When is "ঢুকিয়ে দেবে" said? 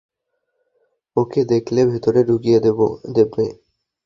2.23-3.45